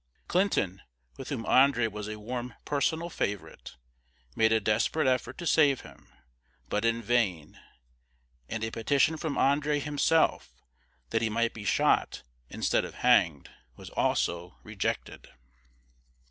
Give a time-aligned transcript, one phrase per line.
[0.27, 0.81] Clinton,
[1.15, 3.75] with whom André was a warm personal favorite,
[4.35, 6.11] made a desperate effort to save him,
[6.69, 7.59] but in vain;
[8.49, 10.55] and a petition from André himself
[11.11, 15.27] that he might be shot instead of hanged was also rejected.